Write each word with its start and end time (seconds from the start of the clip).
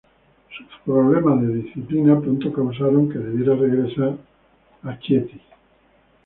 Sus 0.57 0.65
problemas 0.83 1.39
de 1.41 1.61
disciplina 1.61 2.19
pronto 2.19 2.51
causaron 2.51 3.07
que 3.07 3.19
debiera 3.19 3.53
regresar 3.55 4.17
a 4.81 4.97
Chieti. 4.97 5.39